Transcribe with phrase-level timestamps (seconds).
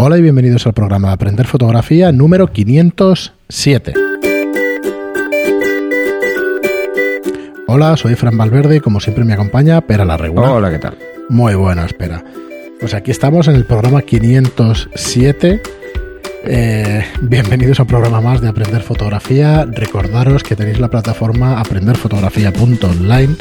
[0.00, 3.94] Hola y bienvenidos al programa de Aprender Fotografía número 507.
[7.66, 10.52] Hola, soy Fran Valverde y como siempre me acompaña Pera la Regular.
[10.52, 10.96] Hola, ¿qué tal?
[11.28, 12.22] Muy buena, espera.
[12.78, 15.62] Pues aquí estamos en el programa 507.
[16.50, 19.66] Eh, bienvenidos a un programa más de Aprender Fotografía.
[19.70, 23.36] Recordaros que tenéis la plataforma aprenderfotografía.online,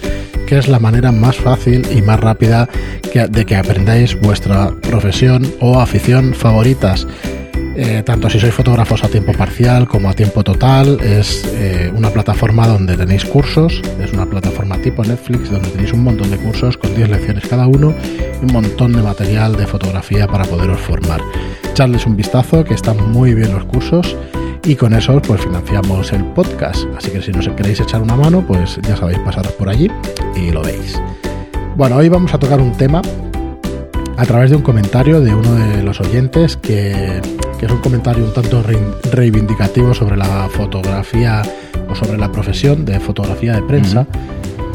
[0.46, 2.68] que es la manera más fácil y más rápida
[3.30, 7.07] de que aprendáis vuestra profesión o afición favoritas.
[7.80, 12.10] Eh, tanto si sois fotógrafos a tiempo parcial como a tiempo total, es eh, una
[12.10, 16.75] plataforma donde tenéis cursos, es una plataforma tipo Netflix donde tenéis un montón de cursos
[16.75, 17.93] con 10 lecciones cada uno
[18.42, 21.21] y un montón de material de fotografía para poderos formar.
[21.70, 24.15] Echarles un vistazo, que están muy bien los cursos
[24.65, 26.84] y con eso pues financiamos el podcast.
[26.98, 29.87] Así que si nos queréis echar una mano, pues ya sabéis pasaros por allí
[30.36, 31.00] y lo veis.
[31.75, 33.03] Bueno, hoy vamos a tocar un tema
[34.17, 37.22] a través de un comentario de uno de los oyentes que,
[37.58, 38.64] que es un comentario un tanto
[39.11, 41.42] reivindicativo sobre la fotografía
[41.90, 44.08] o sobre la profesión de fotografía de prensa.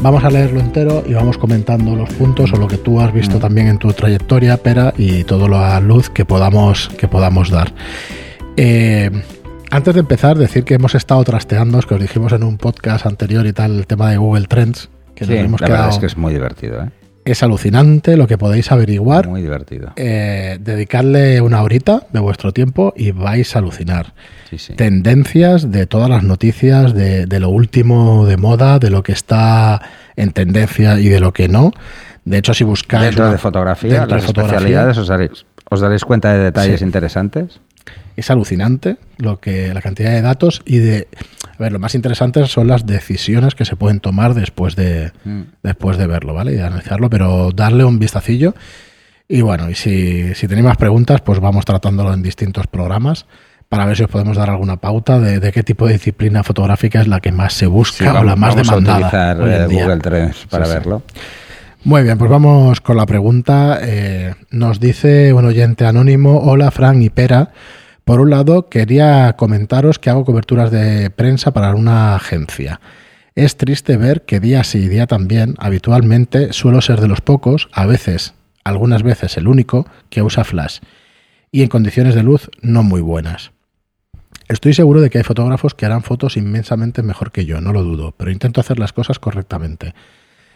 [0.01, 3.39] Vamos a leerlo entero y vamos comentando los puntos o lo que tú has visto
[3.39, 7.73] también en tu trayectoria, Pera, y todo lo a luz que podamos, que podamos dar.
[8.57, 9.09] Eh,
[9.71, 13.05] antes de empezar, decir que hemos estado trasteando, es que os dijimos en un podcast
[13.05, 15.97] anterior y tal, el tema de Google Trends, que Sí, nos hemos la verdad es
[15.99, 16.89] que es muy divertido, ¿eh?
[17.25, 19.93] Es alucinante lo que podéis averiguar Muy divertido.
[19.95, 24.13] eh, dedicarle una horita de vuestro tiempo y vais a alucinar.
[24.49, 24.73] Sí, sí.
[24.73, 29.81] Tendencias de todas las noticias, de, de lo último de moda, de lo que está
[30.15, 31.71] en tendencia y de lo que no.
[32.25, 33.03] De hecho, si buscáis...
[33.05, 36.39] Dentro una- de fotografía, dentro de las fotografía, especialidades, os daréis, os daréis cuenta de
[36.43, 36.85] detalles Sí.
[36.85, 37.59] interesantes.
[38.15, 41.07] es alucinante lo que la cantidad de datos y de...
[41.57, 45.41] A ver, lo más interesante son las decisiones que se pueden tomar después de, Mm.
[45.61, 46.55] después de verlo, ¿vale?
[46.55, 48.55] Y analizarlo, pero darle un vistacillo.
[49.27, 53.25] Y bueno, y si, si tenéis más preguntas, pues vamos tratándolo en distintos programas
[53.69, 57.01] para ver si os podemos dar alguna pauta de, de qué tipo de disciplina fotográfica
[57.01, 59.31] es la que más se busca Sí, o la más vamos demandada.
[59.31, 59.73] a utilizar eh.
[59.73, 60.77] Google Trends para Sí, sí.
[60.77, 61.01] verlo.
[61.85, 63.79] Muy bien, pues vamos con la pregunta.
[63.81, 67.51] Eh, nos dice un oyente anónimo, hola Fran y Pera.
[68.05, 72.81] Por un lado, quería comentaros que hago coberturas de prensa para una agencia.
[73.35, 77.69] Es triste ver que día sí y día también, habitualmente, suelo ser de los pocos,
[77.71, 78.33] a veces,
[78.63, 80.79] algunas veces el único, que usa flash.
[81.49, 83.51] Y en condiciones de luz no muy buenas.
[84.49, 87.83] Estoy seguro de que hay fotógrafos que harán fotos inmensamente mejor que yo, no lo
[87.83, 89.95] dudo, pero intento hacer las cosas correctamente.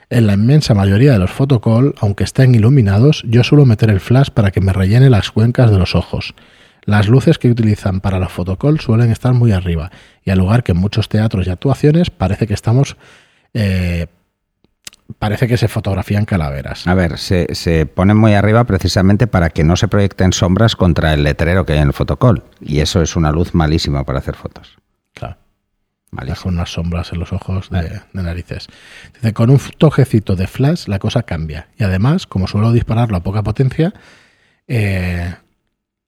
[0.10, 4.30] En la inmensa mayoría de los fotocall, aunque estén iluminados, yo suelo meter el flash
[4.30, 6.36] para que me rellene las cuencas de los ojos.
[6.88, 9.92] Las luces que utilizan para los fotocall suelen estar muy arriba,
[10.24, 12.96] y al lugar que en muchos teatros y actuaciones parece que estamos.
[13.54, 14.08] eh,
[15.20, 16.88] parece que se fotografían calaveras.
[16.88, 21.14] A ver, se, se ponen muy arriba precisamente para que no se proyecten sombras contra
[21.14, 22.44] el letrero que hay en el fotocall.
[22.62, 24.78] Y eso es una luz malísima para hacer fotos.
[25.14, 25.38] Claro.
[26.42, 28.68] Con unas sombras en los ojos de, de narices.
[29.14, 31.68] Dice, con un tojecito de flash la cosa cambia.
[31.78, 33.94] Y además, como suelo dispararlo a poca potencia,
[34.68, 35.36] eh,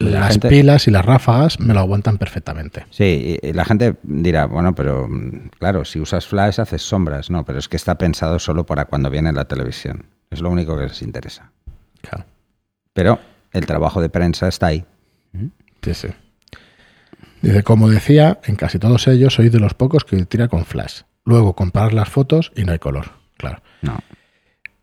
[0.09, 2.85] La las gente- pilas y las ráfagas me lo aguantan perfectamente.
[2.89, 5.07] Sí, y- y la gente dirá, bueno, pero
[5.59, 7.29] claro, si usas flash haces sombras.
[7.29, 10.05] No, pero es que está pensado solo para cuando viene la televisión.
[10.29, 11.51] Es lo único que les interesa.
[12.01, 12.25] Claro.
[12.93, 13.19] Pero
[13.51, 14.85] el trabajo de prensa está ahí.
[15.81, 16.07] Sí, sí.
[17.41, 21.01] Dice, como decía, en casi todos ellos soy de los pocos que tira con flash.
[21.25, 23.11] Luego comparar las fotos y no hay color.
[23.37, 23.61] Claro.
[23.81, 23.97] No.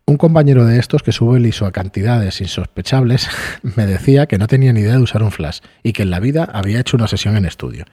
[0.09, 3.29] Un compañero de estos que sube el ISO a cantidades insospechables
[3.63, 6.21] me decía que no tenía ni idea de usar un flash y que en la
[6.21, 7.87] vida había hecho una sesión en estudio.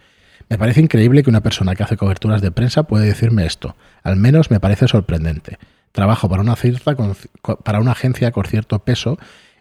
[0.47, 3.75] Me parece increíble que una persona que hace coberturas de prensa puede decirme esto.
[4.03, 5.57] Al menos me parece sorprendente.
[5.91, 6.95] Trabajo para una, cierta
[7.63, 9.17] para una agencia con cierto peso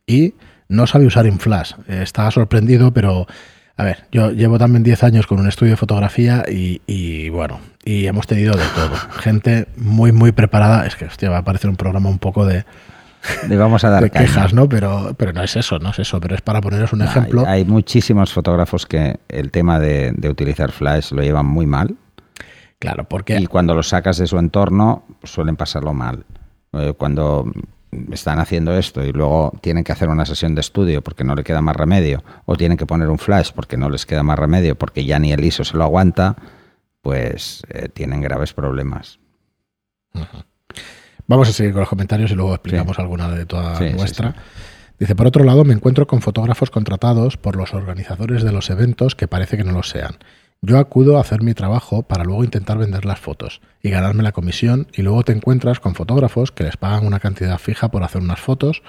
[0.07, 0.35] y
[0.69, 1.73] no sabe usar un flash.
[1.89, 3.27] Estaba sorprendido, pero
[3.77, 7.61] a ver, yo llevo también 10 años con un estudio de fotografía y, y, bueno,
[7.85, 8.95] y hemos tenido de todo.
[9.19, 10.87] Gente muy, muy preparada.
[10.87, 12.65] Es que, hostia, va a parecer un programa un poco de,
[13.49, 14.69] Le vamos a dar de quejas, ¿no?
[14.69, 16.21] Pero, pero no es eso, no es eso.
[16.21, 17.43] Pero es para poneros un No, ejemplo.
[17.47, 21.97] Hay, hay muchísimos fotógrafos que el tema de, de utilizar flash lo llevan muy mal
[22.83, 26.25] Claro, porque y cuando los sacas de su entorno suelen pasarlo mal.
[26.73, 27.45] Eh, Cuando
[28.11, 31.45] están haciendo esto y luego tienen que hacer una sesión de estudio porque no le
[31.45, 34.77] queda más remedio o tienen que poner un flash porque no les queda más remedio
[34.77, 36.37] porque ya ni el ISO se lo aguanta,
[37.03, 39.19] pues eh, tienen graves problemas.
[41.27, 43.03] Vamos a seguir con los comentarios y luego explicamos Sí.
[43.03, 44.33] alguna de toda Sí, sí, nuestra.
[44.33, 44.39] sí.
[44.99, 49.15] Dice, por otro lado, me encuentro con fotógrafos contratados por los organizadores de los eventos
[49.17, 50.17] que parece que no lo sean.
[50.65, 54.31] Yo acudo a hacer mi trabajo para luego intentar vender las fotos y ganarme la
[54.31, 58.23] comisión y luego te encuentras con fotógrafos que les pagan una cantidad fija por hacer
[58.23, 58.85] unas fotos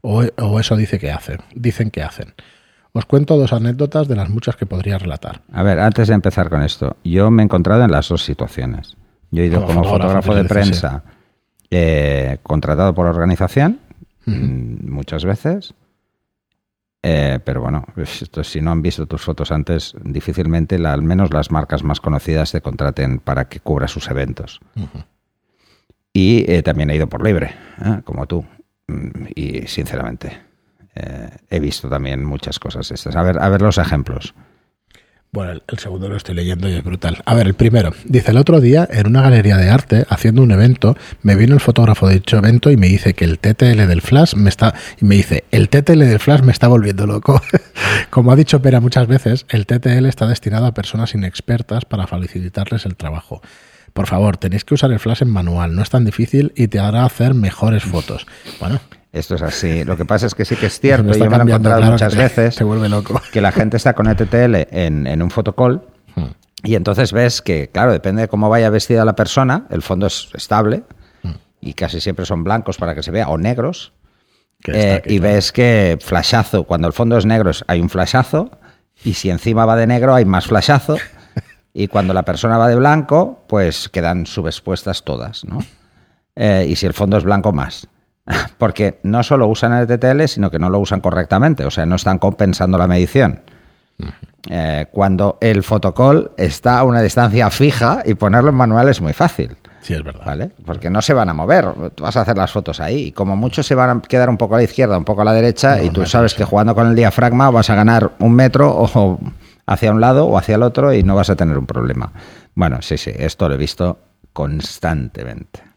[0.00, 2.32] o, o eso dice que hacen, dicen que hacen.
[2.92, 5.42] Os cuento dos anécdotas de las muchas que podría relatar.
[5.52, 8.96] A ver, antes de empezar con esto, yo me he encontrado en las dos situaciones.
[9.30, 11.04] Yo he ido como, Como fotógrafo, fotógrafo, de prensa,
[11.70, 13.80] eh, contratado por organización,
[14.24, 15.74] mm, muchas veces.
[17.02, 21.02] Eh, pero bueno, pues esto, si no han visto tus fotos antes, difícilmente, la- al
[21.02, 24.60] menos las marcas más conocidas, te contraten para que cubra sus eventos.
[26.12, 27.54] Y eh, también he ido por libre,
[27.84, 28.00] ¿eh?
[28.04, 28.44] como tú.
[28.88, 30.38] Mm, Y sinceramente,
[30.94, 33.14] eh, he visto también muchas cosas estas.
[33.14, 34.34] A ver, a ver los ejemplos.
[35.30, 37.22] Bueno, el, segundo lo estoy leyendo y es brutal.
[37.26, 37.92] A ver, el primero.
[38.06, 41.60] Dice, el otro día, en una galería de arte, haciendo un evento, me vino el
[41.60, 44.74] fotógrafo de dicho evento y me dice que el TTL del flash me está...
[45.00, 47.42] Y me dice, el TTL del flash me está volviendo loco.
[48.10, 52.86] Como ha dicho Pera muchas veces, el TTL está destinado a personas inexpertas para facilitarles
[52.86, 53.42] el trabajo.
[53.92, 56.78] Por favor, tenéis que usar el flash en manual, no es tan difícil y te
[56.78, 58.26] hará hacer mejores fotos.
[58.60, 58.80] Bueno,
[59.12, 59.84] Esto es así.
[59.84, 61.92] Lo que pasa es que sí que es cierto, yo me lo he encontrado claro,
[61.92, 63.20] muchas te- veces, Te vuelve loco.
[63.32, 65.82] que la gente está con ETTL en, en un fotocall
[66.16, 66.32] Hmm.
[66.64, 70.28] y entonces ves que, claro, depende de cómo vaya vestida la persona, el fondo es
[70.34, 70.82] estable
[71.22, 71.32] Hmm.
[71.60, 73.92] y casi siempre son blancos para que se vea, o negros.
[74.66, 75.34] Eh, aquí, y claro.
[75.34, 78.50] ves que flashazo, cuando el fondo es negro hay un flashazo
[79.04, 80.96] y si encima va de negro hay más flashazo
[81.72, 85.60] y cuando la persona va de blanco pues quedan subexpuestas todas, ¿no?
[86.34, 87.86] Eh, y si el fondo es blanco más.
[88.58, 91.96] Porque no solo usan el TTL, sino que no lo usan correctamente, o sea, no
[91.96, 93.40] están compensando la medición.
[94.48, 99.12] Eh, cuando el fotocall está a una distancia fija y ponerlo en manual es muy
[99.12, 99.56] fácil.
[99.80, 100.24] Sí, es verdad.
[100.24, 100.50] ¿Vale?
[100.64, 101.66] Porque no se van a mover.
[102.00, 103.06] Vas a hacer las fotos ahí.
[103.06, 105.24] Y como mucho se van a quedar un poco a la izquierda, un poco a
[105.24, 108.34] la derecha, No, y tú sabes que jugando con el diafragma vas a ganar un
[108.34, 109.18] metro o
[109.66, 112.12] hacia un lado o hacia el otro y no vas a tener un problema.
[112.54, 113.98] Bueno, sí, sí, esto lo he visto
[114.32, 115.67] constantemente.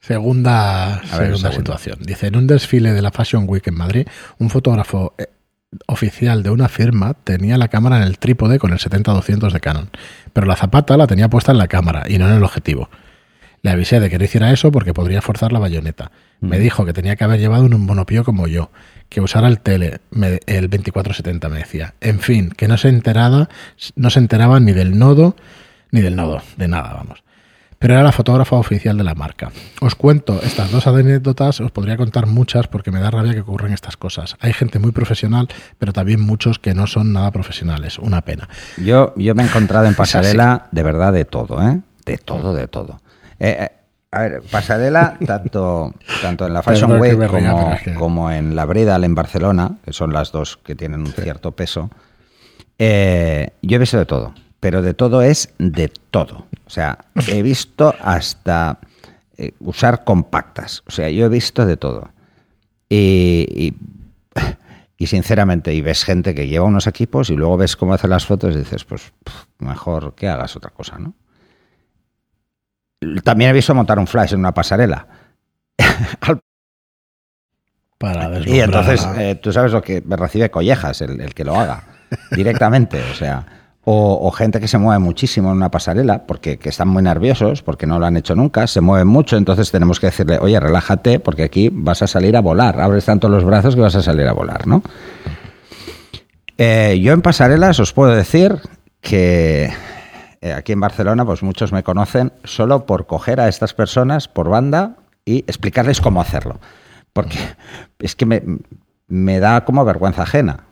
[0.00, 1.98] Segunda, ver, segunda situación.
[2.00, 4.06] Dice, en un desfile de la Fashion Week en Madrid,
[4.38, 5.26] un fotógrafo eh,
[5.86, 9.90] oficial de una firma tenía la cámara en el trípode con el 70-200 de Canon,
[10.32, 12.88] pero la zapata la tenía puesta en la cámara y no en el objetivo.
[13.62, 16.10] Le avisé de que no hiciera eso porque podría forzar la bayoneta.
[16.40, 18.70] Me dijo que tenía que haber llevado un monopío como yo,
[19.10, 21.92] que usara el tele, me- el 2470 me decía.
[22.00, 23.50] En fin, que no se enteraba,
[23.96, 25.36] no se enteraba ni del nodo,
[25.90, 27.22] ni del nodo, de nada, vamos
[27.80, 29.50] pero era la fotógrafa oficial de la marca.
[29.80, 33.72] Os cuento estas dos anécdotas, os podría contar muchas porque me da rabia que ocurran
[33.72, 34.36] estas cosas.
[34.40, 35.48] Hay gente muy profesional,
[35.78, 37.98] pero también muchos que no son nada profesionales.
[37.98, 38.50] Una pena.
[38.76, 41.80] Yo, yo me he encontrado en pasarela de verdad de todo, ¿eh?
[42.04, 43.00] De todo, de todo.
[43.38, 43.70] Eh, eh,
[44.12, 49.14] a ver, pasarela tanto, tanto en la Fashion Week como, como en la Bridal en
[49.14, 51.88] Barcelona, que son las dos que tienen un cierto peso.
[52.78, 56.46] eh, yo he visto de todo, pero de todo es de todo.
[56.66, 56.98] O sea,
[57.28, 58.78] he visto hasta
[59.36, 60.82] eh, usar compactas.
[60.86, 62.10] O sea, yo he visto de todo.
[62.88, 63.74] Y, y-
[64.98, 68.26] y sinceramente, y ves gente que lleva unos equipos y luego ves cómo hace las
[68.26, 69.12] fotos y dices, pues
[69.58, 71.14] mejor que hagas otra cosa, ¿no?
[73.24, 75.06] También he visto montar un flash en una pasarela.
[77.98, 81.54] Para y entonces, eh, tú sabes lo que me recibe collejas, el, el que lo
[81.58, 81.84] haga
[82.32, 83.02] directamente.
[83.10, 83.46] O sea,
[83.84, 87.86] o, gente que se mueve muchísimo en una pasarela porque que están muy nerviosos, porque
[87.86, 91.44] no lo han hecho nunca, se mueven mucho, entonces tenemos que decirle, oye, relájate, porque
[91.44, 92.80] aquí vas a salir a volar.
[92.80, 94.82] Abres tanto los brazos que vas a salir a volar, ¿no?
[96.58, 98.60] Eh, yo en pasarelas os puedo decir
[99.00, 99.72] que
[100.42, 104.50] eh, aquí en Barcelona, pues muchos me conocen solo por coger a estas personas por
[104.50, 106.60] banda y explicarles cómo hacerlo.
[107.14, 107.38] Porque
[107.98, 108.42] es que me,
[109.08, 110.69] me da como vergüenza ajena.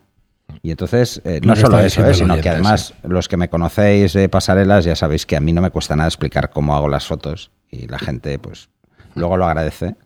[0.63, 4.13] Y entonces, eh, no solo eso, eh, sino oyente, que además los que me conocéis
[4.13, 7.07] de pasarelas ya sabéis que a mí no me cuesta nada explicar cómo hago las
[7.07, 8.69] fotos y la gente pues
[9.15, 9.97] luego lo agradece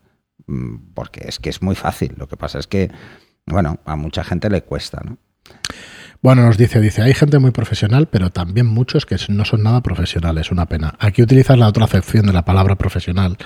[0.47, 2.13] mm, porque es que es muy fácil.
[2.17, 2.91] Lo que pasa es que,
[3.45, 5.17] bueno, a mucha gente le cuesta, ¿no?
[6.21, 9.81] Bueno, nos dice, dice, hay gente muy profesional, pero también muchos que no son nada
[9.81, 10.95] profesionales, una pena.
[10.99, 13.37] Aquí utilizas la otra acepción de la palabra profesional,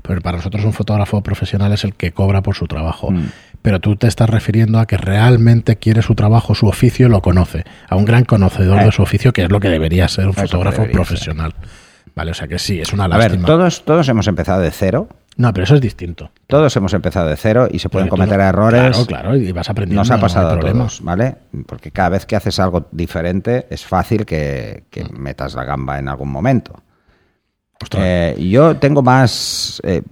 [0.00, 3.10] pero para nosotros un fotógrafo profesional es el que cobra por su trabajo.
[3.10, 3.28] Mm.
[3.62, 7.64] Pero tú te estás refiriendo a que realmente quiere su trabajo, su oficio, lo conoce,
[7.88, 8.84] a un gran conocedor Eh.
[8.86, 11.54] de su oficio, que es lo que debería ser un Eso fotógrafo profesional.
[12.14, 13.36] Vale, o sea que sí, es una A lástima.
[13.36, 16.30] ver, todos, todos hemos empezado de cero, No, pero eso es distinto.
[16.46, 18.80] todos hemos empezado de cero y se pueden Porque cometer no- errores.
[19.06, 20.00] Claro, claro, y vas aprendiendo.
[20.02, 21.36] Nos ha pasado a todos, ¿vale?
[21.66, 25.16] Porque cada vez que haces algo diferente es fácil que, que Mm.
[25.18, 26.82] metas la gamba en algún momento.
[27.94, 29.80] Eh, yo tengo más.
[29.84, 30.02] eh,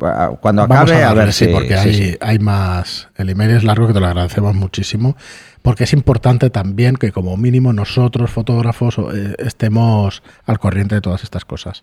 [0.41, 1.53] cuando Vamos acabe, a, a, darle, ver sí, si.
[1.53, 2.17] porque sí, hay, sí.
[2.21, 3.09] hay más.
[3.17, 5.17] El email es largo, que te lo agradecemos muchísimo.
[5.63, 11.23] Porque es importante también que, como mínimo, nosotros, fotógrafos, eh, estemos al corriente de todas
[11.23, 11.83] estas cosas.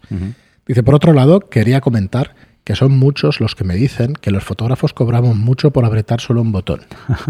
[0.65, 4.44] Dice, por otro lado, quería comentar que son muchos los que me dicen que los
[4.44, 6.82] fotógrafos cobramos mucho por apretar solo un botón.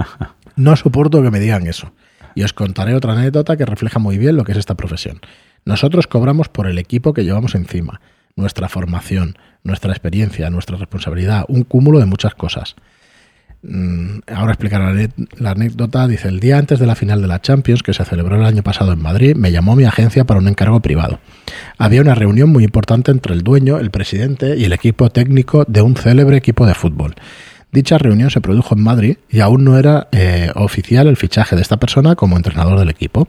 [0.55, 1.91] No soporto que me digan eso.
[2.33, 5.21] Y os contaré otra anécdota que refleja muy bien lo que es esta profesión.
[5.65, 8.01] Nosotros cobramos por el equipo que llevamos encima,
[8.37, 12.77] nuestra formación, nuestra experiencia, nuestra responsabilidad, un cúmulo de muchas cosas.
[13.63, 16.07] Mm, ahora explicaré la anécdota.
[16.07, 18.63] Dice, el día antes de la final de la Champions, que se celebró el año
[18.63, 21.19] pasado en Madrid, me llamó mi agencia para un encargo privado.
[21.77, 25.81] Había una reunión muy importante entre el dueño, el presidente y el equipo técnico de
[25.81, 27.15] un célebre equipo de fútbol.
[27.77, 31.61] Dicha reunión se produjo en Madrid y aún no era eh, oficial el fichaje de
[31.61, 33.27] esta persona como entrenador del equipo.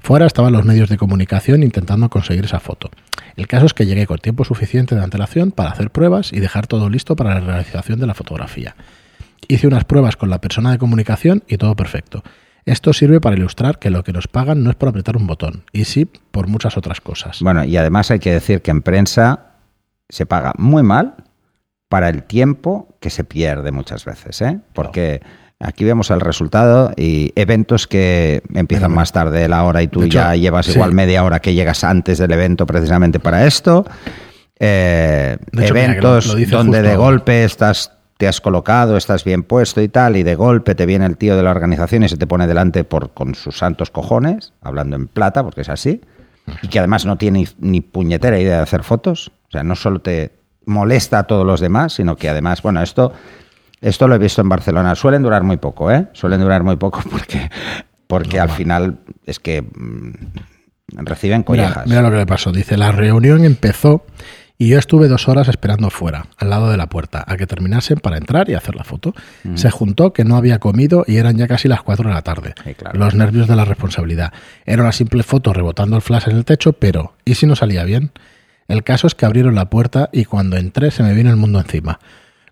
[0.00, 2.88] Fuera estaban los medios de comunicación intentando conseguir esa foto.
[3.36, 6.66] El caso es que llegué con tiempo suficiente de antelación para hacer pruebas y dejar
[6.66, 8.74] todo listo para la realización de la fotografía.
[9.48, 12.22] Hice unas pruebas con la persona de comunicación y todo perfecto.
[12.64, 15.64] Esto sirve para ilustrar que lo que nos pagan no es por apretar un botón,
[15.74, 17.40] y sí por muchas otras cosas.
[17.42, 19.56] Bueno, y además hay que decir que en prensa
[20.08, 21.16] se paga muy mal
[21.90, 24.60] para el tiempo que se pierde muchas veces, ¿eh?
[24.72, 25.20] Porque
[25.58, 30.06] aquí vemos el resultado y eventos que empiezan más tarde de la hora y tú
[30.06, 33.84] ya llevas igual media hora que llegas antes del evento precisamente para esto.
[34.60, 40.22] Eh, eventos donde de golpe estás te has colocado, estás bien puesto y tal, y
[40.22, 43.14] de golpe te viene el tío de la organización y se te pone delante por,
[43.14, 46.02] con sus santos cojones, hablando en plata, porque es así,
[46.62, 49.32] y que además no tiene ni, puñetera idea de hacer fotos.
[49.48, 50.39] O sea, no solo te
[50.70, 53.12] molesta a todos los demás, sino que además, bueno, esto,
[53.80, 54.94] esto lo he visto en Barcelona.
[54.94, 56.06] Suelen durar muy poco, ¿eh?
[56.12, 57.50] Suelen durar muy poco porque,
[58.06, 60.12] porque al final es que mm,
[61.04, 61.86] reciben collejas.
[61.86, 62.52] mira, lo que le pasó.
[62.52, 64.04] Dice, la reunión empezó
[64.60, 67.98] y yo estuve dos horas esperando fuera, al lado de la puerta, a que terminasen
[67.98, 69.14] para entrar y hacer la foto.
[69.54, 72.52] Se juntó que no había comido y eran ya casi las cuatro de la tarde.
[72.92, 74.34] Los nervios de la responsabilidad.
[74.66, 77.84] Era una simple foto rebotando el flash en el techo, pero ¿y si no salía
[77.84, 78.12] bien?
[78.70, 81.58] El caso es que abrieron la puerta y cuando entré se me vino el mundo
[81.58, 81.98] encima.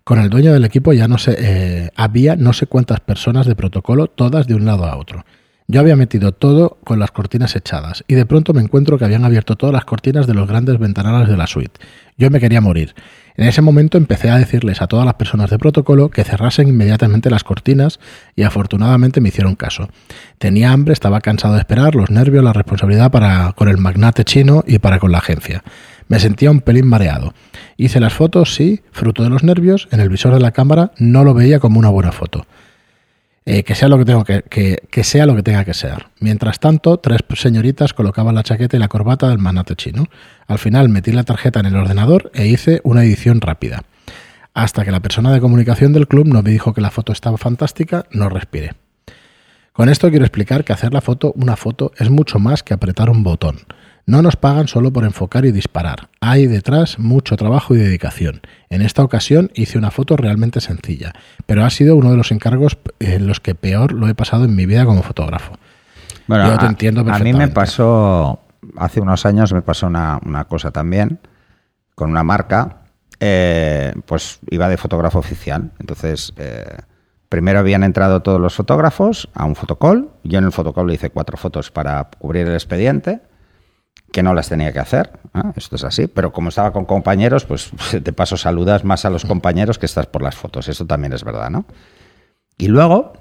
[0.03, 3.55] Con el dueño del equipo ya no sé, eh, había no sé cuántas personas de
[3.55, 5.23] protocolo, todas de un lado a otro.
[5.71, 9.23] Yo había metido todo con las cortinas echadas y de pronto me encuentro que habían
[9.23, 11.79] abierto todas las cortinas de los grandes ventanales de la suite.
[12.17, 12.95] Yo me quería morir.
[13.37, 17.29] En ese momento empecé a decirles a todas las personas de protocolo que cerrasen inmediatamente
[17.29, 18.01] las cortinas
[18.35, 19.89] y afortunadamente me hicieron caso.
[20.37, 24.65] Tenía hambre, estaba cansado de esperar, los nervios, la responsabilidad para con el magnate chino
[24.67, 25.63] y para con la agencia.
[26.09, 27.33] Me sentía un pelín mareado.
[27.77, 31.23] Hice las fotos, sí, fruto de los nervios, en el visor de la cámara no
[31.23, 32.45] lo veía como una buena foto.
[33.45, 36.07] Eh, que sea lo que tenga que ser.
[36.19, 40.07] Mientras tanto, tres señoritas colocaban la chaqueta y la corbata del manate chino.
[40.47, 43.83] Al final metí la tarjeta en el ordenador e hice una edición rápida.
[44.55, 47.37] Hasta que la persona de comunicación del club no me dijo que la foto estaba
[47.37, 48.73] fantástica, no respiré.
[49.73, 53.11] Con esto quiero explicar que hacer la foto, una foto, es mucho más que apretar
[53.11, 53.59] un botón.
[54.05, 56.09] No nos pagan solo por enfocar y disparar.
[56.19, 58.41] Hay detrás mucho trabajo y dedicación.
[58.69, 61.13] En esta ocasión hice una foto realmente sencilla,
[61.45, 64.55] pero ha sido uno de los encargos en los que peor lo he pasado en
[64.55, 65.53] mi vida como fotógrafo.
[66.27, 67.43] Bueno, Yo te a, entiendo perfectamente.
[67.43, 68.41] A mí me pasó,
[68.77, 71.19] hace unos años me pasó una, cosa también
[71.95, 72.83] con una marca,
[73.19, 75.71] eh, pues iba de fotógrafo oficial.
[75.79, 76.77] Entonces, eh,
[77.29, 80.09] primero habían entrado todos los fotógrafos a un fotocall.
[80.23, 83.21] Yo en el fotocall le hice cuatro fotos para cubrir el expediente
[84.11, 85.11] que no las tenía que hacer.
[85.55, 86.07] Esto es así.
[86.07, 90.07] Pero como estaba con compañeros, pues de paso saludas más a los compañeros que estás
[90.07, 90.67] por las fotos.
[90.67, 91.65] Eso también es verdad, ¿no?
[92.57, 93.13] Y luego,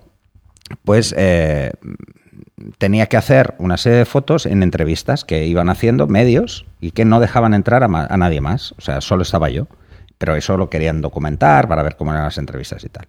[0.85, 1.73] pues eh,
[2.79, 7.05] tenía que hacer una serie de fotos en entrevistas que iban haciendo medios y que
[7.05, 8.73] no dejaban entrar a, nadie más.
[8.79, 9.69] O sea, solo estaba yo.
[10.19, 13.07] Pero eso lo querían documentar para ver cómo eran las entrevistas y tal.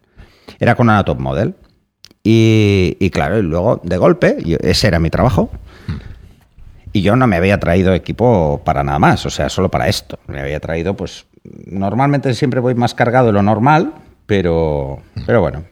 [0.59, 1.55] Era con una top model.
[2.21, 5.49] Y, y claro, y luego de golpe, ese era mi trabajo.
[6.99, 10.19] Y yo no me había traído equipo para nada más, o sea, solo para esto.
[10.27, 11.27] Me había traído, pues,
[11.65, 13.93] normalmente siempre voy más cargado de lo normal,
[14.25, 15.63] pero, pero bueno.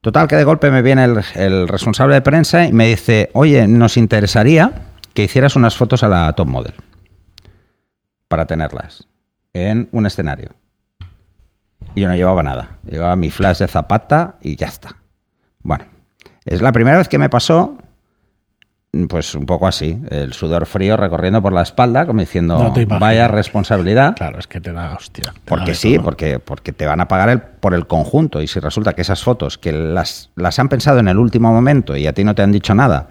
[0.00, 3.98] Total, que de golpe me viene el, responsable de prensa y me dice, oye, nos
[3.98, 4.72] interesaría
[5.12, 6.72] que hicieras unas fotos a la top model
[8.28, 9.06] para tenerlas
[9.52, 10.52] en un escenario.
[11.94, 12.78] Y yo no llevaba nada.
[12.90, 14.96] Llevaba mi flash de zapata y ya está.
[15.62, 15.84] Bueno,
[16.46, 17.76] es la primera vez que me pasó
[19.08, 24.16] pues un poco así, el sudor frío recorriendo por la espalda, como diciendo, vaya responsabilidad.
[24.16, 25.34] Claro, es que te da hostia.
[25.44, 28.40] porque sí, porque, porque te van a pagar el, por el conjunto.
[28.40, 31.96] Y si resulta que esas fotos, que las, las han pensado en el último momento
[31.96, 33.08] y a ti no te han dicho nada,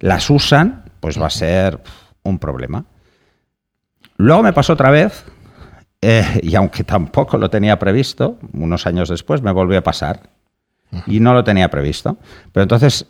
[0.00, 1.80] las usan, pues va a ser
[2.22, 2.84] un problema.
[4.18, 5.24] Luego me pasó otra vez,
[6.02, 10.28] eh, y aunque tampoco lo tenía previsto, unos años después me volvió a pasar.
[11.06, 12.16] Y no lo tenía previsto.
[12.52, 13.06] Pero entonces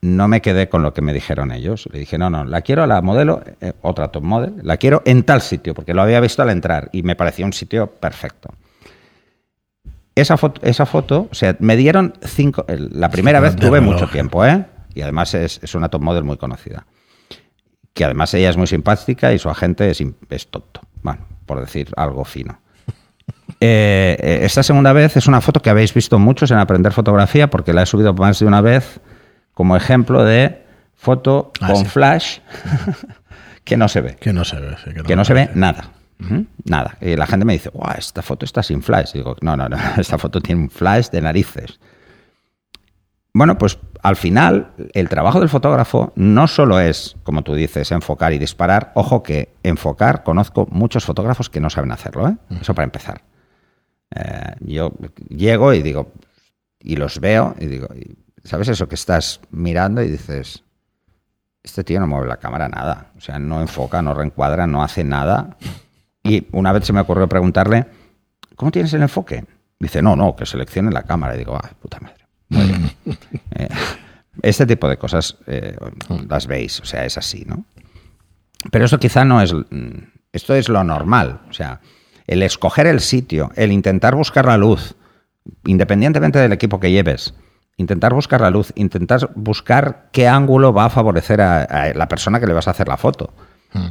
[0.00, 1.88] no me quedé con lo que me dijeron ellos.
[1.92, 5.02] Le dije, no, no, la quiero a la modelo, eh, otra top model, la quiero
[5.04, 8.50] en tal sitio, porque lo había visto al entrar y me parecía un sitio perfecto.
[10.14, 12.64] Esa foto, esa foto o sea, me dieron cinco.
[12.68, 14.64] La primera vez tuve mucho tiempo, ¿eh?
[14.94, 16.86] Y además es, es una top model muy conocida.
[17.92, 20.80] Que además ella es muy simpática y su agente es, es tonto.
[21.02, 22.58] Bueno, por decir algo fino.
[23.60, 27.48] Eh, eh, esta segunda vez es una foto que habéis visto muchos en Aprender Fotografía
[27.48, 29.00] porque la he subido más de una vez
[29.54, 30.62] como ejemplo de
[30.94, 31.84] foto Ah, con sí.
[31.86, 32.38] flash
[33.64, 34.76] que no se ve Que no se ve.
[34.84, 35.90] sí, que no se ve nada.
[36.64, 36.96] Nada.
[37.00, 39.10] Y la gente me dice, guau, esta foto está sin flash.
[39.14, 41.78] Y digo, no, no, no, esta foto tiene un flash de narices.
[43.34, 48.32] Bueno, pues al final el trabajo del fotógrafo no solo es, como tú dices, enfocar
[48.32, 48.92] y disparar.
[48.94, 52.36] Ojo que enfocar, conozco muchos fotógrafos que no saben hacerlo, ¿eh?
[52.60, 53.22] Eso para empezar.
[54.14, 54.92] Eh, yo
[55.28, 56.12] llego y digo,
[56.78, 60.62] y los veo y digo, y- ¿sabes eso que estás mirando y dices,
[61.62, 63.10] este tío no mueve la cámara nada.
[63.16, 65.56] O sea, no enfoca, no reencuadra, no hace nada.
[66.22, 67.86] Y una vez se me ocurrió preguntarle,
[68.56, 69.44] ¿cómo tienes el enfoque?
[69.78, 71.34] Dice, no, no, que seleccione la cámara.
[71.34, 72.24] Y digo, ah, puta madre.
[72.48, 72.90] Muy bien.
[73.56, 73.68] Eh,
[74.42, 75.76] este tipo de cosas eh,
[76.28, 77.64] las veis, o sea, es así, ¿no?
[78.72, 79.52] Pero eso quizá no es...
[79.54, 79.98] mm,
[80.32, 81.40] Esto es lo normal.
[81.48, 81.80] O sea,
[82.26, 84.96] el escoger el sitio, el intentar buscar la luz,
[85.66, 87.34] independientemente del equipo que lleves,
[87.76, 92.40] intentar buscar la luz, intentar buscar qué ángulo va a favorecer a, a la persona
[92.40, 93.32] que le vas a hacer la foto.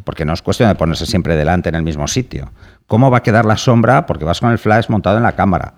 [0.06, 2.54] Porque no es cuestión de ponerse siempre delante en el mismo sitio.
[2.88, 4.06] ¿Cómo va a quedar la sombra?
[4.06, 5.74] Porque vas con el flash montado en la cámara.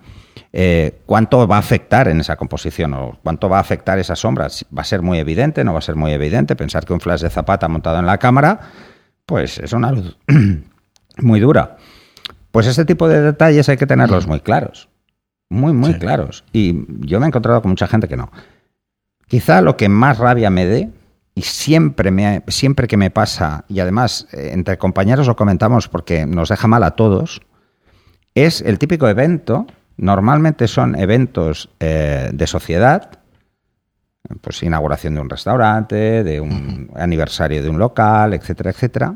[0.52, 2.94] Eh, ¿Cuánto va a afectar en esa composición?
[2.94, 4.46] ¿O cuánto va a afectar esa sombra?
[4.46, 5.64] ¿Va a ser muy evidente?
[5.64, 6.54] ¿No va a ser muy evidente?
[6.54, 8.60] Pensar que un flash de zapata montado en la cámara,
[9.26, 10.16] pues es una luz
[11.18, 11.76] muy dura.
[12.52, 14.88] Pues este tipo de detalles hay que tenerlos muy claros.
[15.48, 15.98] Muy, muy Sí.
[15.98, 16.44] claros.
[16.52, 18.30] Y yo me he encontrado con mucha gente que no.
[19.28, 20.90] Quizá lo que más rabia me dé,
[21.34, 26.24] y siempre, me, siempre que me pasa, y además eh, entre compañeros lo comentamos porque
[26.26, 27.42] nos deja mal a todos,
[28.34, 33.10] es el típico evento, normalmente son eventos eh, de sociedad,
[34.40, 39.14] pues inauguración de un restaurante, de un aniversario de un local, etcétera, etcétera,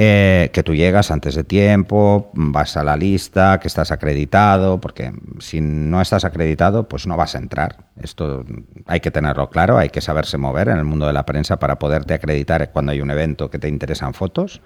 [0.00, 5.12] eh, que tú llegas antes de tiempo, vas a la lista, que estás acreditado, porque
[5.40, 7.88] si no estás acreditado, pues no vas a entrar.
[8.00, 8.44] Esto
[8.86, 11.80] hay que tenerlo claro, hay que saberse mover en el mundo de la prensa para
[11.80, 14.60] poderte acreditar cuando hay un evento que te interesan fotos.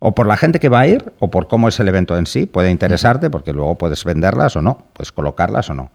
[0.00, 2.24] O por la gente que va a ir, o por cómo es el evento en
[2.24, 5.90] sí, puede interesarte, porque luego puedes venderlas o no, puedes colocarlas o no.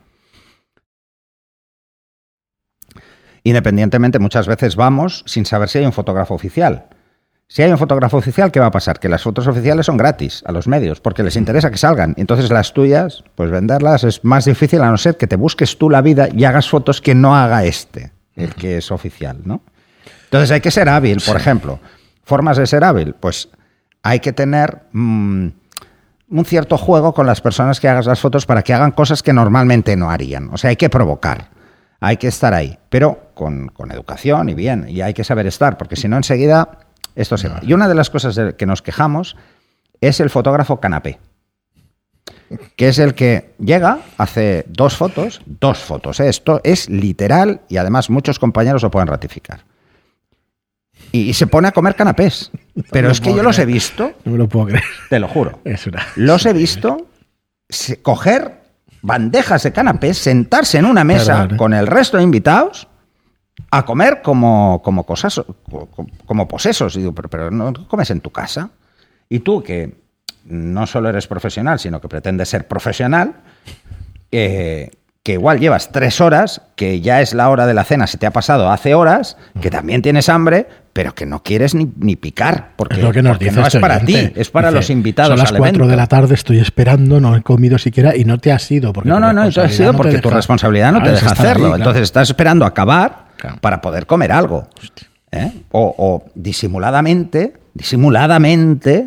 [3.43, 6.88] Independientemente, muchas veces vamos sin saber si hay un fotógrafo oficial.
[7.51, 8.99] Si hay un fotógrafo oficial, ¿qué va a pasar?
[8.99, 12.13] Que las fotos oficiales son gratis a los medios, porque les interesa que salgan.
[12.15, 15.89] Entonces las tuyas, pues venderlas es más difícil a no ser que te busques tú
[15.89, 19.63] la vida y hagas fotos que no haga este, el que es oficial, ¿no?
[20.25, 21.79] Entonces hay que ser hábil, por ejemplo.
[22.23, 23.49] Formas de ser hábil, pues
[24.03, 25.47] hay que tener mm,
[26.29, 29.33] un cierto juego con las personas que hagas las fotos para que hagan cosas que
[29.33, 30.49] normalmente no harían.
[30.53, 31.49] O sea, hay que provocar,
[31.99, 35.79] hay que estar ahí, pero con, con educación y bien, y hay que saber estar,
[35.79, 36.85] porque si no enseguida
[37.15, 37.59] esto se va.
[37.63, 39.35] Y una de las cosas de que nos quejamos
[40.01, 41.19] es el fotógrafo canapé,
[42.75, 46.29] que es el que llega, hace dos fotos, dos fotos, ¿eh?
[46.29, 49.63] esto es literal y además muchos compañeros lo pueden ratificar.
[51.11, 52.51] Y, y se pone a comer canapés.
[52.91, 54.83] Pero es que yo los he visto, No me lo puedo creer.
[55.09, 55.59] te lo juro.
[55.63, 56.05] Es una.
[56.15, 57.07] Los he visto
[57.69, 58.59] se- coger
[59.01, 61.57] bandejas de canapés, sentarse en una mesa Perdón, ¿eh?
[61.57, 62.88] con el resto de invitados
[63.71, 66.95] a comer como, como cosas, co- co- como posesos.
[66.95, 68.69] Y digo, pero, pero no comes en tu casa.
[69.29, 69.95] Y tú, que
[70.45, 73.35] no solo eres profesional, sino que pretendes ser profesional,
[74.31, 74.91] eh,
[75.23, 78.25] que igual llevas tres horas, que ya es la hora de la cena, se te
[78.25, 82.71] ha pasado hace horas, que también tienes hambre, pero que no quieres ni, ni picar,
[82.77, 84.77] porque, es lo que nos porque dice no es este para ti, es para Dice,
[84.79, 85.31] los invitados.
[85.31, 85.95] Son las al 4 de evento".
[85.97, 88.93] la tarde, estoy esperando, no he comido siquiera y no te has ido.
[88.93, 91.03] Porque No, no, no, eso ha responsabilidad sido no te porque tu deja- responsabilidad no
[91.03, 91.61] te Ah, es deja ahí, hacerlo.
[91.67, 91.75] claro.
[91.77, 93.57] Entonces estás esperando acabar Claro.
[93.61, 94.67] para poder comer algo.
[95.31, 95.63] ¿eh?
[95.71, 99.05] O, o disimuladamente, disimuladamente,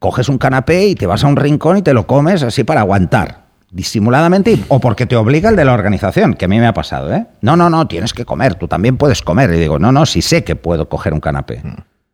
[0.00, 2.80] coges un canapé y te vas a un rincón y te lo comes así para
[2.80, 3.42] aguantar.
[3.70, 7.14] Disimuladamente o porque te obliga el de la organización, que a mí me ha pasado,
[7.14, 7.26] ¿eh?
[7.40, 9.50] No, no, no, tienes que comer, tú también puedes comer.
[9.54, 11.62] Y digo, no, no, sí sé que puedo coger un canapé,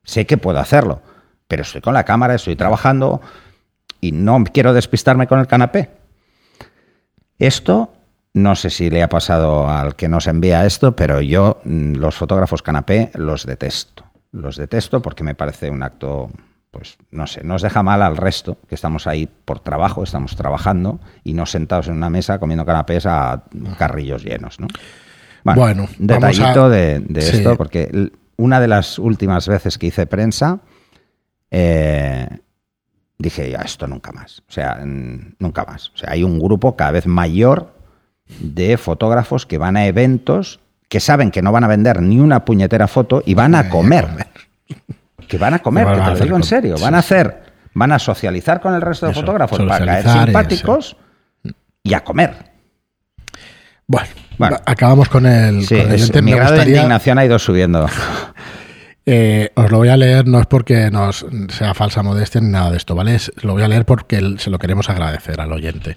[0.04, 1.00] sé que puedo hacerlo,
[1.48, 3.22] pero estoy con la cámara, estoy trabajando
[4.00, 5.90] y no quiero despistarme con el canapé.
[7.38, 7.90] Esto
[8.34, 12.14] no sé si le ha pasado al que nos envía esto, pero yo mm, los
[12.16, 14.04] fotógrafos canapé los detesto.
[14.32, 16.30] Los detesto porque me parece un acto,
[16.70, 21.00] pues no sé, nos deja mal al resto, que estamos ahí por trabajo, estamos trabajando
[21.24, 23.44] y no sentados en una mesa comiendo canapés a
[23.78, 24.68] carrillos llenos, ¿no?
[25.44, 27.38] Bueno, detallito a- de, de Sí.
[27.38, 30.60] esto, porque una de las últimas veces que hice prensa,
[31.50, 32.28] eh,
[33.16, 34.40] dije, ya, esto nunca más.
[34.48, 35.88] O sea, nunca más.
[35.94, 37.72] O sea, hay un grupo cada vez mayor
[38.40, 42.44] de fotógrafos que van a eventos que saben que no van a vender ni una
[42.44, 44.08] puñetera foto y van a comer.
[45.28, 46.76] Que van a comer, Que te lo digo en serio.
[46.80, 47.42] Van a hacer,
[47.74, 50.96] van a socializar con el resto de Eso, fotógrafos para caer simpáticos
[51.82, 52.32] y a comer.
[54.38, 57.86] Bueno, acabamos con el, Sí, con el es- mi grado de indignación ha ido subiendo.
[59.10, 62.70] Eh, os lo voy a leer, no es porque nos sea falsa modestia ni nada
[62.72, 63.14] de esto, ¿vale?
[63.14, 65.96] Es- lo voy a leer porque el- se lo queremos agradecer al oyente.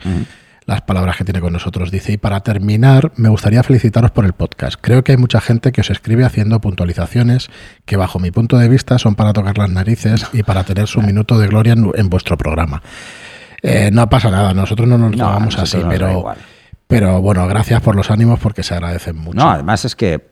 [0.72, 1.92] Las palabras que tiene con nosotros.
[1.92, 4.80] Dice, y para terminar, me gustaría felicitaros por el podcast.
[4.80, 7.50] Creo que hay mucha gente que os escribe haciendo puntualizaciones
[7.84, 11.02] que bajo mi punto de vista son para tocar las narices y para tener su
[11.02, 12.82] minuto de gloria en, en vuestro programa.
[13.62, 16.24] Eh, no pasa nada, nosotros no nos tomamos así, pero,
[16.88, 19.38] pero bueno, gracias por los ánimos porque se agradecen mucho.
[19.38, 20.32] No, además es que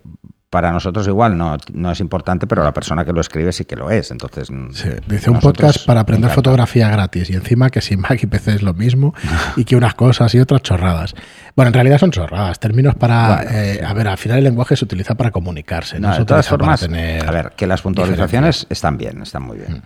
[0.49, 3.75] para nosotros igual no, no es importante, pero la persona que lo escribe sí que
[3.75, 4.09] lo es.
[4.09, 8.17] Entonces, mm, Sí, dice un podcast para aprender fotografía gratis y encima que si Mac
[8.23, 9.13] y PC es lo mismo
[9.55, 11.13] y que unas cosas y otras chorradas.
[11.55, 13.35] Bueno, en realidad son chorradas, términos para...
[13.43, 15.99] Bueno, eh, a ver, al final el lenguaje se utiliza para comunicarse.
[15.99, 19.57] No, No, de todas formas, tener a ver, que las puntualizaciones están bien, están muy
[19.59, 19.83] bien.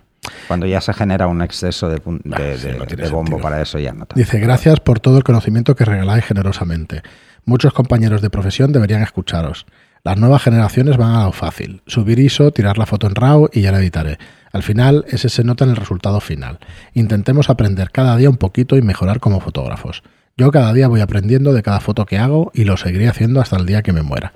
[0.48, 1.98] Cuando ya se genera un exceso de,
[2.32, 3.44] Ah, de, sí, de- no tiene de bombo sentido.
[3.44, 4.16] para eso, ya no tanto.
[4.16, 7.02] Dice, gracias por todo el conocimiento que regaláis generosamente.
[7.44, 9.66] Muchos compañeros de profesión deberían escucharos.
[10.06, 11.82] Las nuevas generaciones van a lo fácil.
[11.88, 14.18] Subir ISO, tirar la foto en RAW y ya la editaré.
[14.52, 16.60] Al final, ese se nota en el resultado final.
[16.94, 20.04] Intentemos aprender cada día un poquito y mejorar como fotógrafos.
[20.36, 23.56] Yo cada día voy aprendiendo de cada foto que hago y lo seguiré haciendo hasta
[23.56, 24.34] el día que me muera.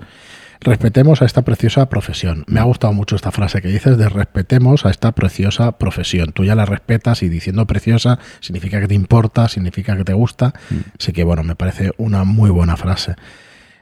[0.60, 2.44] Respetemos a esta preciosa profesión.
[2.46, 6.32] Me ha gustado mucho esta frase que dices de respetemos a esta preciosa profesión.
[6.32, 10.54] Tú ya la respetas y diciendo preciosa significa que te importa, significa que te gusta.
[10.98, 13.16] Así que bueno, me parece una muy buena frase.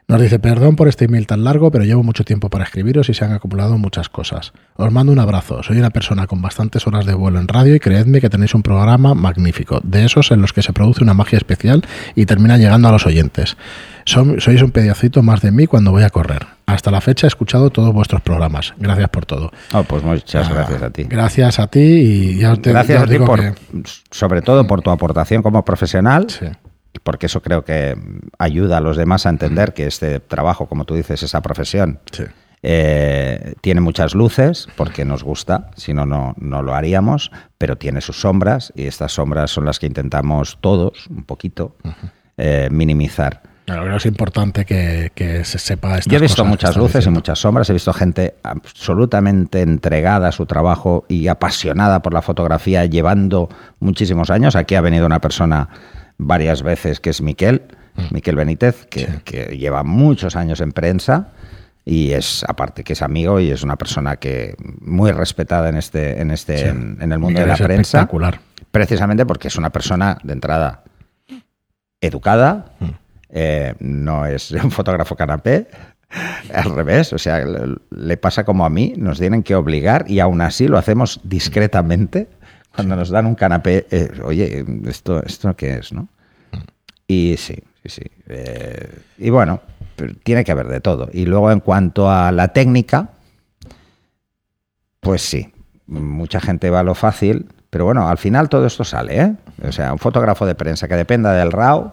[0.08, 3.14] Nos dice, perdón por este email tan largo, pero llevo mucho tiempo para escribiros y
[3.14, 4.52] se han acumulado muchas cosas.
[4.76, 5.64] Os mando un abrazo.
[5.64, 8.62] Soy una persona con bastantes horas de vuelo en radio y creedme que tenéis un
[8.62, 11.82] programa magnífico, de esos en los que se produce una magia especial
[12.14, 13.56] y termina llegando a los oyentes.
[14.04, 16.46] Sois un pedacito más de mí cuando voy a correr.
[16.66, 18.74] Hasta la fecha he escuchado todos vuestros programas.
[18.78, 19.50] Gracias por todo.
[19.72, 21.02] Oh, pues muchas Ah, gracias a ti.
[21.02, 23.54] Gracias a ti y ya os, te- Gracias ya a os ti, por, que-
[24.12, 26.46] sobre todo por tu aportación como profesional, Sí.
[27.02, 27.96] Porque eso creo que
[28.38, 32.24] ayuda a los demás a entender que este trabajo, como tú dices, esa profesión, Sí.
[32.62, 38.20] eh, tiene muchas luces, porque nos gusta, si no, no, lo haríamos, pero tiene sus
[38.20, 41.76] sombras, y estas sombras son las que intentamos todos, un poquito,
[42.36, 43.42] eh, minimizar.
[43.66, 46.76] Claro, creo que es importante que, que se sepa estas Yo he visto cosas muchas
[46.76, 52.14] luces y muchas sombras, he visto gente absolutamente entregada a su trabajo y apasionada por
[52.14, 53.48] la fotografía, llevando
[53.80, 54.54] muchísimos años.
[54.54, 55.68] Aquí ha venido una persona
[56.18, 57.62] varias veces que es Miquel,
[58.10, 61.28] Miquel Benítez, que, que lleva muchos años en prensa
[61.84, 66.20] y es, aparte que es amigo y es una persona que muy respetada en este,
[66.20, 66.64] en este, Sí.
[66.64, 68.40] en, en el mundo Miguel de la es prensa, espectacular.
[68.70, 70.82] precisamente porque es una persona de entrada
[72.00, 72.72] educada,
[73.30, 75.68] eh, no es un fotógrafo canapé,
[76.54, 80.20] al revés, o sea, le, le pasa como a mí, nos tienen que obligar y
[80.20, 82.28] aún así lo hacemos discretamente.
[82.76, 85.92] Cuando nos dan un canapé, eh, oye, ¿esto, ¿esto qué es?
[85.92, 86.08] ¿no?
[87.08, 88.02] Y sí, sí, sí.
[88.28, 89.60] eh, y bueno,
[90.22, 91.08] tiene que haber de todo.
[91.12, 93.08] Y luego en cuanto a la técnica,
[95.00, 95.52] pues sí,
[95.86, 99.34] mucha gente va a lo fácil, pero bueno, al final todo esto sale, ¿eh?
[99.66, 101.92] O sea, un fotógrafo de prensa que dependa del RAW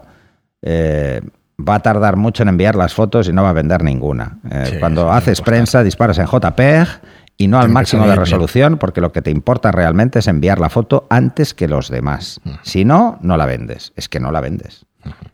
[0.62, 1.20] eh,
[1.58, 4.38] va a tardar mucho en enviar las fotos y no va a vender ninguna.
[4.50, 6.88] Eh, Sí, cuando haces prensa, disparas en JPEG
[7.36, 10.70] y no al máximo de resolución, porque lo que te importa realmente es enviar la
[10.70, 12.40] foto antes que los demás.
[12.62, 13.92] Si no, no la vendes.
[13.96, 14.86] Es que no la vendes.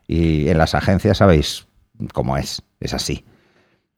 [0.06, 1.66] Y en las agencias sabéis
[2.12, 2.62] cómo es.
[2.80, 3.24] Es así.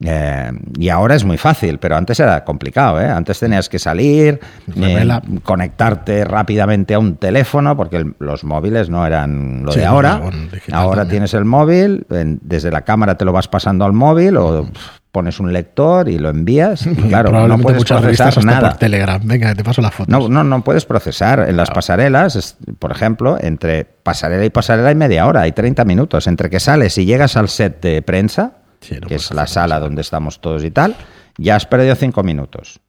[0.05, 3.01] Eh, y ahora es muy fácil, pero antes era complicado.
[3.01, 3.07] ¿eh?
[3.09, 4.41] Antes tenías que salir,
[4.77, 5.09] eh,
[5.45, 9.93] conectarte rápidamente a un teléfono, porque el- los móviles no eran lo Sí, de no,
[9.93, 10.17] ahora.
[10.19, 10.39] bueno,
[10.73, 11.09] ahora también.
[11.11, 14.67] tienes el móvil, en- desde la cámara te lo vas pasando al móvil o
[15.13, 16.87] pones un lector y lo envías.
[16.87, 18.71] Y claro, no puedes muchas procesar nada.
[18.71, 19.21] por Telegram.
[19.23, 20.09] Venga, te paso las fotos.
[20.09, 21.47] No, no, no puedes procesar.
[21.49, 25.85] En las pasarelas, es- por ejemplo, entre pasarela y pasarela hay media hora, hay 30
[25.85, 26.27] minutos.
[26.27, 28.53] Entre que sales y llegas al set de prensa,
[28.83, 30.95] Sí, no que es la sala donde estamos todos y tal,
[31.39, 32.81] ya has perdido cinco minutos.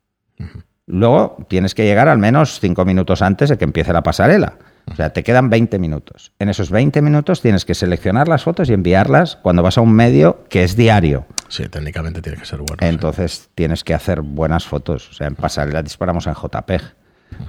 [0.86, 4.58] Luego tienes que llegar al menos cinco minutos antes de que empiece la pasarela.
[4.92, 6.34] O sea, te quedan 20 minutos.
[6.40, 9.94] En esos 20 minutos tienes que seleccionar las fotos y enviarlas cuando vas a un
[9.94, 11.26] medio que es diario.
[11.48, 12.76] Sí, técnicamente tiene que ser bueno.
[12.80, 12.86] sí.
[12.86, 15.10] Entonces tienes que hacer buenas fotos.
[15.10, 16.82] O sea, en pasarela disparamos en JPEG.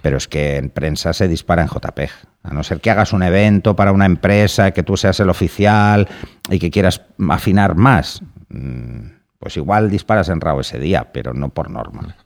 [0.01, 2.11] Pero es que en prensa se dispara en JPEG.
[2.45, 6.09] A no ser que hagas un evento para una empresa, que tú seas el oficial
[6.49, 8.23] y que quieras afinar más,
[9.39, 12.17] pues igual disparas en RAW ese día, pero no por norma.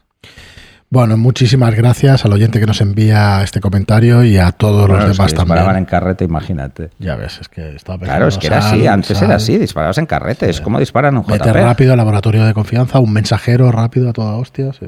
[0.90, 5.16] Bueno, muchísimas gracias al oyente que nos envía este comentario y a todos Bueno, los
[5.18, 5.56] demás que también.
[5.56, 6.90] disparaban en carrete, imagínate.
[6.98, 9.36] Ya ves, es que estaba pensando, Claro, es que era sal, así, antes sal, era
[9.36, 11.54] así, disparabas en carrete, es como disparan un Vete JP.
[11.56, 14.72] rápido al laboratorio de confianza, un mensajero rápido a toda hostia.
[14.72, 14.86] sí.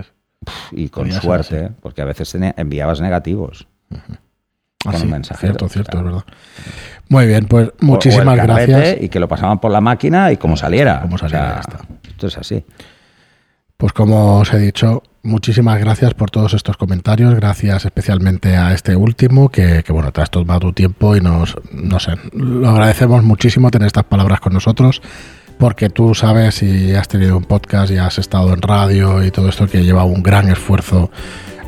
[0.73, 1.65] Y con suerte.
[1.67, 1.71] ¿eh?
[1.83, 3.69] porque a veces enviabas negativos.
[3.91, 3.99] Ah,
[4.85, 6.07] Con sí, un mensajero, Cierto, cierto, claro.
[6.09, 6.35] es verdad.
[7.11, 8.97] Muy bien, pues O- o muchísimas gracias.
[9.03, 11.03] Y que lo pasaban por la máquina y como saliera.
[11.03, 11.81] Como saliera, O sea.
[12.09, 12.65] Esto es así.
[13.77, 18.95] Pues como os he dicho, muchísimas gracias por todos estos comentarios, gracias especialmente a este
[18.95, 23.23] último, que, que, bueno, te has tomado tu tiempo y nos, no sé, lo agradecemos
[23.25, 25.01] muchísimo tener estas palabras con nosotros,
[25.59, 29.49] porque tú sabes y has tenido un podcast y has estado en radio y todo
[29.49, 31.11] esto que lleva un gran esfuerzo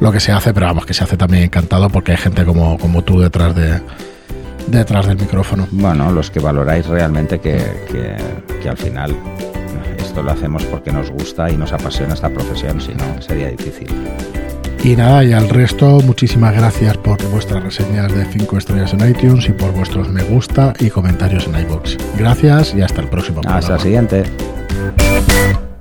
[0.00, 2.76] lo que se hace, pero vamos, que se hace también encantado porque hay gente como,
[2.78, 3.80] como tú detrás de
[4.68, 5.66] detrás del micrófono.
[5.70, 7.58] Bueno, los que valoráis realmente que,
[7.90, 8.16] que-
[8.62, 9.14] que al final
[9.98, 13.88] esto lo hacemos porque nos gusta y nos apasiona esta profesión, si no sería difícil.
[14.84, 19.48] Y nada, y al resto, muchísimas gracias por vuestras reseñas de 5 estrellas en iTunes
[19.48, 21.96] y por vuestros me gusta y comentarios en iBox.
[22.18, 23.74] Gracias y hasta el próximo Hasta programa.
[23.76, 25.71] el siguiente.